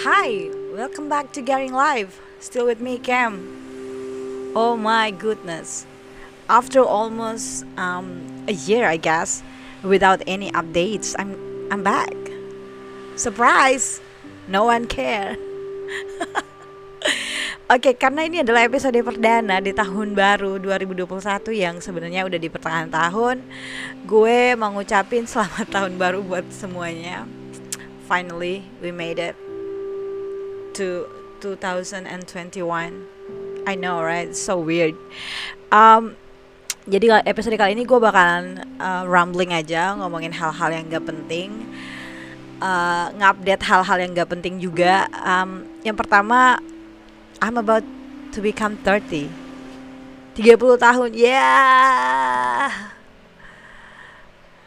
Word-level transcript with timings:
Hi, 0.00 0.48
welcome 0.72 1.12
back 1.12 1.28
to 1.36 1.44
Garing 1.44 1.76
Live. 1.76 2.24
Still 2.40 2.64
with 2.64 2.80
me, 2.80 2.96
Cam. 2.96 3.36
Oh 4.56 4.72
my 4.72 5.12
goodness. 5.12 5.84
After 6.48 6.80
almost 6.80 7.68
um, 7.76 8.24
a 8.48 8.56
year, 8.56 8.88
I 8.88 8.96
guess, 8.96 9.44
without 9.84 10.24
any 10.24 10.48
updates, 10.56 11.12
I'm 11.20 11.36
I'm 11.68 11.84
back. 11.84 12.16
Surprise! 13.20 14.00
No 14.48 14.64
one 14.64 14.88
care. 14.88 15.36
Oke, 17.76 17.92
karena 17.92 18.24
ini 18.24 18.40
adalah 18.40 18.64
episode 18.64 18.96
perdana 19.04 19.60
di 19.60 19.76
tahun 19.76 20.16
baru 20.16 20.56
2021 20.64 21.12
yang 21.52 21.76
sebenarnya 21.76 22.24
udah 22.24 22.40
di 22.40 22.48
pertengahan 22.48 22.88
tahun, 22.88 23.44
gue 24.08 24.56
mau 24.56 24.72
ngucapin 24.72 25.28
selamat 25.28 25.68
tahun 25.68 26.00
baru 26.00 26.24
buat 26.24 26.48
semuanya. 26.48 27.28
Finally, 28.08 28.64
we 28.80 28.88
made 28.88 29.20
it 29.20 29.36
to 30.80 31.04
2021. 31.44 32.08
I 33.68 33.74
know, 33.76 34.00
right? 34.00 34.32
So 34.32 34.56
weird. 34.56 34.96
Um, 35.68 36.16
jadi 36.88 37.20
episode 37.28 37.60
kali 37.60 37.76
ini 37.76 37.84
gue 37.84 38.00
bakalan 38.00 38.64
uh, 38.80 39.04
rambling 39.04 39.52
aja 39.52 39.92
ngomongin 40.00 40.32
hal-hal 40.32 40.72
yang 40.72 40.88
gak 40.88 41.04
penting, 41.04 41.52
uh, 42.64 43.12
ngupdate 43.12 43.60
hal-hal 43.60 44.00
yang 44.00 44.16
gak 44.16 44.32
penting 44.32 44.56
juga. 44.56 45.04
Um, 45.20 45.68
yang 45.84 46.00
pertama 46.00 46.56
I'm 47.44 47.60
about 47.60 47.84
to 48.32 48.40
become 48.40 48.80
30 48.84 49.28
30 50.38 50.56
tahun 50.78 51.10
yeah 51.18 52.94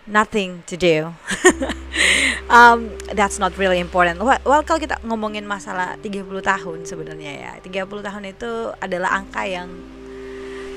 nothing 0.03 0.59
to 0.67 0.75
do 0.75 1.15
um, 2.49 2.91
that's 3.13 3.39
not 3.39 3.55
really 3.59 3.79
important. 3.79 4.19
Well, 4.19 4.39
well 4.43 4.63
kalau 4.63 4.79
kita 4.79 4.99
ngomongin 5.05 5.47
masalah 5.47 5.95
30 6.01 6.27
tahun 6.43 6.77
sebenarnya 6.83 7.31
ya 7.39 7.51
30 7.61 7.87
tahun 7.87 8.23
itu 8.31 8.51
adalah 8.79 9.23
angka 9.23 9.43
yang 9.47 9.69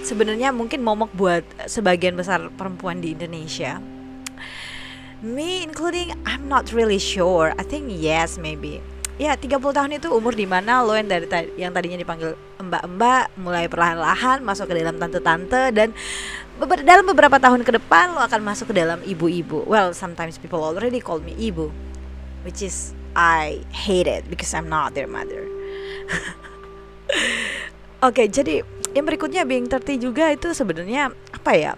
sebenarnya 0.06 0.54
mungkin 0.54 0.86
momok 0.86 1.10
buat 1.16 1.42
sebagian 1.66 2.14
besar 2.14 2.46
perempuan 2.54 3.02
di 3.02 3.14
Indonesia. 3.14 3.82
Me 5.24 5.64
including 5.64 6.12
I'm 6.28 6.46
not 6.46 6.70
really 6.70 7.00
sure. 7.00 7.56
I 7.56 7.64
think 7.64 7.88
yes 7.88 8.36
maybe 8.36 8.84
ya 9.16 9.32
30 9.32 9.56
tahun 9.56 9.96
itu 9.96 10.12
umur 10.12 10.36
di 10.36 10.44
mana 10.44 10.84
lo 10.84 10.92
yang 10.92 11.08
dari 11.08 11.24
yang 11.56 11.72
tadinya 11.72 11.96
dipanggil 11.96 12.36
mbak-mbak 12.60 13.32
mulai 13.40 13.64
perlahan-lahan 13.64 14.44
masuk 14.44 14.68
ke 14.68 14.76
dalam 14.76 15.00
tante-tante 15.00 15.72
dan 15.72 15.96
beber 16.60 16.84
dalam 16.84 17.04
beberapa 17.08 17.40
tahun 17.40 17.64
ke 17.64 17.80
depan 17.80 18.12
lo 18.12 18.20
akan 18.20 18.40
masuk 18.44 18.72
ke 18.72 18.74
dalam 18.76 19.00
ibu-ibu. 19.04 19.64
Well, 19.64 19.96
sometimes 19.96 20.36
people 20.36 20.60
already 20.60 21.00
call 21.00 21.20
me 21.20 21.32
ibu, 21.36 21.72
which 22.44 22.60
is 22.60 22.92
I 23.16 23.64
hate 23.72 24.08
it 24.08 24.28
because 24.28 24.52
I'm 24.52 24.68
not 24.68 24.92
their 24.92 25.08
mother. 25.08 25.48
Oke, 28.04 28.20
okay, 28.20 28.26
jadi 28.28 28.60
yang 28.92 29.08
berikutnya 29.08 29.48
being 29.48 29.68
30 29.68 29.96
juga 29.96 30.28
itu 30.28 30.52
sebenarnya 30.52 31.16
apa 31.32 31.52
ya? 31.56 31.72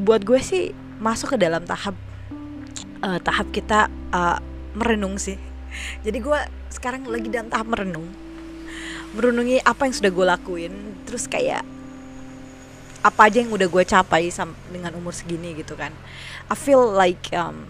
Buat 0.00 0.24
gue 0.24 0.40
sih 0.40 0.72
masuk 0.96 1.36
ke 1.36 1.44
dalam 1.44 1.68
tahap 1.68 1.92
uh, 3.04 3.20
tahap 3.20 3.52
kita 3.52 3.92
uh, 4.12 4.40
merenung 4.72 5.20
sih 5.20 5.36
jadi 6.06 6.18
gue 6.18 6.40
sekarang 6.72 7.04
lagi 7.06 7.28
dalam 7.28 7.50
tahap 7.50 7.68
merenung. 7.70 8.08
Merenungi 9.10 9.58
apa 9.62 9.90
yang 9.90 9.94
sudah 9.94 10.10
gue 10.10 10.26
lakuin 10.26 10.72
terus 11.04 11.26
kayak 11.26 11.66
apa 13.00 13.20
aja 13.32 13.40
yang 13.40 13.48
udah 13.48 13.64
gue 13.64 13.84
capai 13.88 14.28
dengan 14.68 14.92
umur 14.94 15.16
segini 15.16 15.56
gitu 15.56 15.74
kan. 15.74 15.90
I 16.50 16.56
feel 16.56 16.84
like 16.84 17.32
um, 17.32 17.66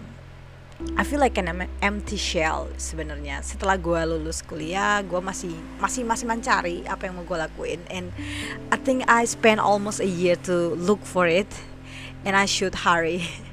I 0.97 1.05
feel 1.05 1.21
like 1.21 1.37
an 1.37 1.69
empty 1.85 2.17
shell 2.17 2.73
sebenarnya. 2.81 3.45
Setelah 3.45 3.77
gue 3.77 4.01
lulus 4.11 4.41
kuliah 4.43 5.05
gue 5.05 5.21
masih 5.21 5.53
masih 5.79 6.03
masih 6.03 6.27
mencari 6.27 6.83
apa 6.89 7.07
yang 7.07 7.21
mau 7.21 7.25
gue 7.25 7.39
lakuin. 7.39 7.81
And 7.93 8.11
I 8.75 8.77
think 8.81 9.07
I 9.07 9.29
spent 9.29 9.61
almost 9.61 10.01
a 10.03 10.09
year 10.09 10.41
to 10.51 10.75
look 10.75 11.05
for 11.07 11.29
it 11.31 11.49
and 12.25 12.35
I 12.35 12.49
should 12.49 12.85
hurry. 12.85 13.25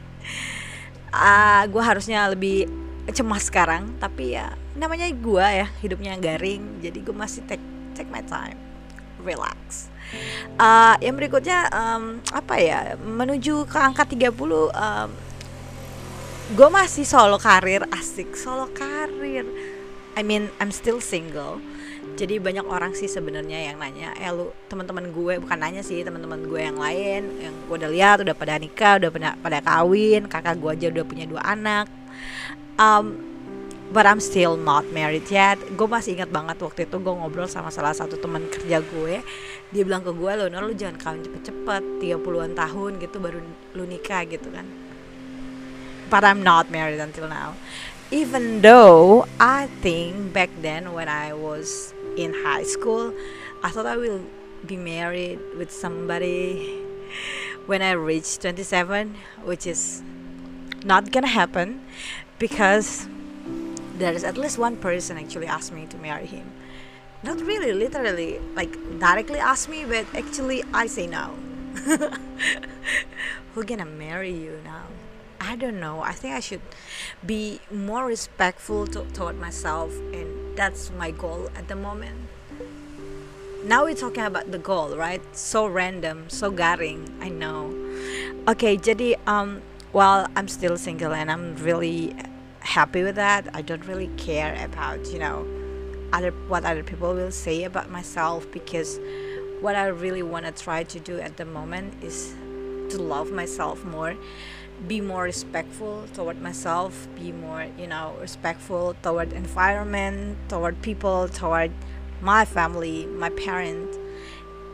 Uh, 1.17 1.65
gue 1.71 1.81
harusnya 1.81 2.29
lebih 2.29 2.69
cemas 3.15 3.47
sekarang 3.47 3.95
tapi 4.03 4.35
ya 4.35 4.51
namanya 4.75 5.07
gue 5.07 5.47
ya 5.63 5.67
hidupnya 5.79 6.19
garing 6.19 6.83
jadi 6.83 6.99
gue 6.99 7.15
masih 7.15 7.43
take 7.47 7.63
take 7.95 8.11
my 8.11 8.21
time 8.25 8.59
relax. 9.27 9.91
Uh, 10.55 10.95
yang 11.03 11.19
berikutnya 11.19 11.67
um, 11.75 12.23
apa 12.31 12.55
ya 12.55 12.79
menuju 12.95 13.67
ke 13.67 13.75
angka 13.75 14.07
30 14.07 14.31
um, 14.31 15.09
gue 16.55 16.69
masih 16.71 17.03
solo 17.03 17.35
karir 17.35 17.83
asik 17.91 18.31
solo 18.39 18.71
karir. 18.71 19.43
I 20.15 20.23
mean 20.23 20.47
I'm 20.63 20.71
still 20.71 21.03
single. 21.03 21.59
Jadi 22.17 22.39
banyak 22.39 22.65
orang 22.65 22.95
sih 22.95 23.11
sebenarnya 23.11 23.67
yang 23.67 23.77
nanya 23.83 24.15
eh 24.15 24.31
lu 24.31 24.49
teman-teman 24.71 25.11
gue 25.11 25.43
bukan 25.43 25.59
nanya 25.59 25.83
sih 25.83 26.01
teman-teman 26.07 26.39
gue 26.47 26.61
yang 26.63 26.79
lain 26.79 27.21
yang 27.43 27.53
gue 27.67 27.75
udah 27.77 27.91
lihat 27.91 28.17
udah 28.23 28.33
pada 28.33 28.55
nikah 28.57 28.95
udah 28.97 29.11
pada 29.11 29.29
pada 29.37 29.59
kawin 29.59 30.25
kakak 30.25 30.55
gue 30.57 30.71
aja 30.71 30.87
udah 30.87 31.03
punya 31.05 31.25
dua 31.27 31.43
anak 31.43 31.91
um, 32.77 33.27
but 33.91 34.05
I'm 34.05 34.19
still 34.19 34.57
not 34.57 34.85
married 34.91 35.27
yet. 35.31 35.57
Gue 35.75 35.87
masih 35.87 36.19
ingat 36.19 36.29
banget 36.31 36.57
waktu 36.59 36.85
itu 36.87 36.97
gue 36.99 37.13
ngobrol 37.13 37.47
sama 37.47 37.71
salah 37.71 37.95
satu 37.95 38.19
teman 38.19 38.45
kerja 38.51 38.83
gue. 38.83 39.23
Dia 39.71 39.83
bilang 39.83 40.03
ke 40.03 40.11
gue, 40.11 40.31
lo 40.37 40.45
lu 40.47 40.73
jangan 40.75 40.97
kawin 40.99 41.21
cepet-cepet, 41.23 41.83
30-an 42.03 42.53
tahun 42.55 42.91
gitu 42.99 43.17
baru 43.19 43.39
lu 43.75 43.83
nikah 43.87 44.23
gitu 44.27 44.47
kan. 44.51 44.67
But 46.07 46.23
I'm 46.23 46.39
not 46.39 46.71
married 46.71 47.03
until 47.03 47.27
now. 47.27 47.59
Even 48.07 48.63
though 48.63 49.27
I 49.35 49.67
think 49.83 50.31
back 50.31 50.47
then 50.63 50.95
when 50.95 51.11
I 51.11 51.35
was 51.35 51.91
in 52.15 52.31
high 52.31 52.63
school, 52.63 53.11
I 53.59 53.67
thought 53.67 53.83
I 53.83 53.99
will 53.99 54.23
be 54.63 54.79
married 54.79 55.43
with 55.59 55.67
somebody 55.75 56.79
when 57.67 57.83
I 57.83 57.99
reach 57.99 58.39
27, 58.39 59.43
which 59.43 59.67
is 59.67 60.01
not 60.87 61.11
gonna 61.11 61.27
happen 61.27 61.83
because 62.39 63.07
there 63.99 64.13
is 64.13 64.23
at 64.23 64.37
least 64.37 64.57
one 64.57 64.77
person 64.77 65.17
actually 65.17 65.45
asked 65.47 65.73
me 65.73 65.85
to 65.87 65.97
marry 65.97 66.25
him. 66.25 66.49
Not 67.23 67.41
really 67.41 67.73
literally 67.73 68.39
like 68.55 68.71
directly 68.99 69.39
asked 69.39 69.67
me 69.67 69.83
but 69.83 70.05
actually 70.15 70.63
i 70.73 70.87
say 70.87 71.05
no. 71.05 71.35
Who 73.53 73.63
gonna 73.63 73.85
marry 73.85 74.31
you 74.31 74.61
now? 74.63 74.87
I 75.41 75.55
don't 75.55 75.79
know. 75.79 75.99
I 76.01 76.13
think 76.13 76.33
i 76.33 76.39
should 76.39 76.61
be 77.25 77.59
more 77.69 78.05
respectful 78.05 78.87
to, 78.87 79.03
toward 79.11 79.37
myself 79.37 79.91
and 80.15 80.55
that's 80.55 80.89
my 80.97 81.11
goal 81.11 81.51
at 81.55 81.67
the 81.67 81.75
moment. 81.75 82.29
Now 83.65 83.83
we're 83.83 83.95
talking 83.95 84.23
about 84.23 84.51
the 84.51 84.59
goal 84.59 84.95
right? 84.95 85.21
So 85.35 85.67
random 85.67 86.29
so 86.29 86.49
garing 86.49 87.11
i 87.19 87.27
know. 87.27 87.75
Okay 88.47 88.77
jadi 88.77 89.19
um 89.27 89.59
while 89.91 90.27
i'm 90.35 90.47
still 90.47 90.77
single 90.77 91.13
and 91.13 91.31
i'm 91.31 91.55
really 91.57 92.15
happy 92.67 93.01
with 93.01 93.15
that. 93.15 93.47
I 93.53 93.61
don't 93.61 93.85
really 93.85 94.09
care 94.17 94.53
about, 94.63 95.07
you 95.07 95.19
know, 95.19 95.47
other 96.11 96.31
what 96.47 96.65
other 96.65 96.83
people 96.83 97.13
will 97.13 97.31
say 97.31 97.63
about 97.63 97.89
myself 97.89 98.49
because 98.51 98.99
what 99.61 99.75
I 99.75 99.87
really 99.87 100.21
want 100.21 100.45
to 100.45 100.51
try 100.51 100.83
to 100.83 100.99
do 100.99 101.19
at 101.19 101.37
the 101.37 101.45
moment 101.45 102.03
is 102.03 102.35
to 102.89 102.97
love 103.01 103.31
myself 103.31 103.83
more, 103.85 104.15
be 104.87 105.01
more 105.01 105.23
respectful 105.23 106.05
toward 106.13 106.41
myself, 106.41 107.07
be 107.15 107.31
more, 107.31 107.65
you 107.77 107.87
know, 107.87 108.15
respectful 108.21 108.95
toward 109.01 109.33
environment, 109.33 110.37
toward 110.49 110.81
people, 110.81 111.29
toward 111.29 111.71
my 112.21 112.45
family, 112.45 113.05
my 113.05 113.29
parents. 113.29 113.97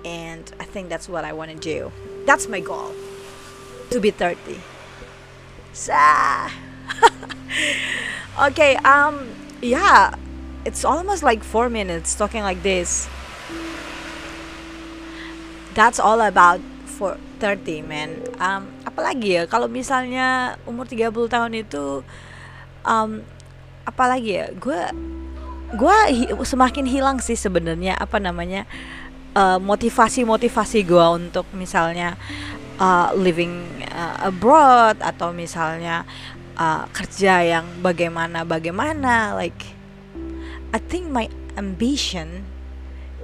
And 0.04 0.52
I 0.60 0.66
think 0.66 0.90
that's 0.90 1.08
what 1.08 1.24
I 1.24 1.32
want 1.32 1.52
to 1.52 1.58
do. 1.58 1.92
That's 2.26 2.48
my 2.50 2.60
goal. 2.60 2.92
To 3.92 4.00
be 4.02 4.12
30. 4.12 4.73
So 5.74 5.94
okay, 8.48 8.78
um, 8.86 9.26
yeah, 9.58 10.14
it's 10.66 10.86
almost 10.86 11.26
like 11.26 11.42
four 11.42 11.68
minutes 11.68 12.14
talking 12.14 12.46
like 12.46 12.62
this. 12.62 13.10
That's 15.74 15.98
all 15.98 16.22
about 16.22 16.62
for 16.86 17.18
30 17.42 17.90
man. 17.90 18.22
Um, 18.38 18.70
apalagi 18.86 19.42
ya 19.42 19.44
kalau 19.50 19.66
misalnya 19.66 20.62
umur 20.70 20.86
30 20.86 21.10
tahun 21.10 21.52
itu 21.58 22.06
um, 22.86 23.26
apalagi 23.90 24.40
ya 24.40 24.46
gue 24.54 24.80
gue 25.74 25.98
hi 26.14 26.30
semakin 26.46 26.86
hilang 26.86 27.18
sih 27.18 27.34
sebenarnya 27.34 27.98
apa 27.98 28.22
namanya 28.22 28.70
uh, 29.34 29.58
motivasi 29.58 30.22
motivasi 30.22 30.86
gue 30.86 31.08
untuk 31.18 31.50
misalnya 31.58 32.14
uh, 32.78 33.10
living 33.18 33.73
uh, 33.94 34.18
abroad 34.26 34.98
atau 35.00 35.30
misalnya 35.32 36.04
uh, 36.58 36.90
kerja 36.92 37.46
yang 37.46 37.66
bagaimana 37.86 38.44
bagaimana 38.44 39.38
like 39.38 39.78
I 40.74 40.82
think 40.82 41.14
my 41.14 41.30
ambition 41.56 42.50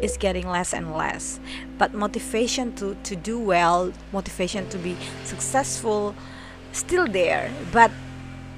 is 0.01 0.15
getting 0.15 0.47
less 0.47 0.71
and 0.71 0.93
less. 0.95 1.41
But 1.77 1.93
motivation 1.93 2.77
to 2.77 2.95
to 3.03 3.17
do 3.17 3.41
well 3.41 3.91
motivation 4.13 4.69
to 4.69 4.77
be 4.77 4.95
successful 5.25 6.15
still 6.71 7.09
there. 7.09 7.51
But 7.73 7.91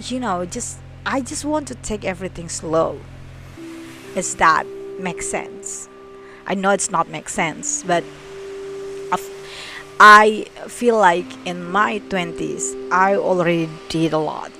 you 0.03 0.19
know 0.19 0.45
just 0.45 0.77
I 1.07 1.21
just 1.23 1.47
want 1.47 1.67
to 1.71 1.75
take 1.79 2.05
everything 2.05 2.49
slow. 2.51 2.99
Is 4.13 4.35
that 4.35 4.67
make 4.99 5.23
sense? 5.23 5.87
I 6.45 6.53
know 6.53 6.75
it's 6.75 6.91
not 6.91 7.07
make 7.07 7.29
sense 7.29 7.81
but 7.87 8.03
i 10.03 10.43
feel 10.67 10.97
like 10.97 11.27
in 11.45 11.63
my 11.71 11.99
20s 12.09 12.73
i 12.91 13.13
already 13.15 13.69
did 13.89 14.13
a 14.13 14.17
lot. 14.17 14.51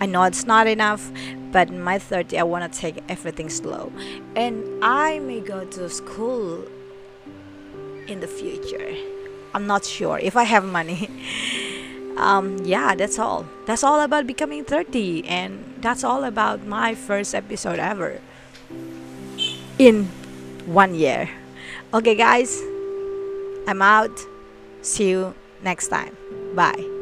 I 0.00 0.06
know 0.06 0.24
it's 0.24 0.44
not 0.44 0.66
enough 0.66 1.08
but 1.52 1.68
in 1.68 1.80
my 1.80 2.00
30 2.00 2.36
i 2.36 2.42
want 2.42 2.70
to 2.70 2.78
take 2.78 2.98
everything 3.08 3.48
slow. 3.48 3.92
And 4.34 4.64
i 4.82 5.20
may 5.20 5.38
go 5.40 5.64
to 5.64 5.88
school 5.88 6.66
in 8.08 8.18
the 8.18 8.26
future. 8.26 8.90
I'm 9.54 9.68
not 9.68 9.84
sure 9.84 10.18
if 10.18 10.36
i 10.36 10.42
have 10.42 10.64
money. 10.64 11.08
Um 12.16 12.64
yeah 12.64 12.94
that's 12.96 13.18
all. 13.18 13.44
That's 13.66 13.84
all 13.84 14.00
about 14.00 14.26
becoming 14.26 14.64
30 14.64 15.28
and 15.28 15.62
that's 15.82 16.02
all 16.02 16.24
about 16.24 16.64
my 16.66 16.94
first 16.94 17.34
episode 17.34 17.78
ever 17.78 18.22
in 19.78 20.08
one 20.64 20.94
year. 20.94 21.28
Okay 21.92 22.14
guys 22.16 22.56
i'm 23.68 23.82
out 23.82 24.14
see 24.86 25.10
you 25.10 25.34
next 25.62 25.88
time. 25.88 26.16
Bye 26.54 26.95